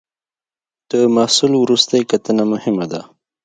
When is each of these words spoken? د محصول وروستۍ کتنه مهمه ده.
د 0.91 0.93
محصول 1.15 1.53
وروستۍ 1.57 2.01
کتنه 2.11 2.43
مهمه 2.53 2.85
ده. 2.91 3.01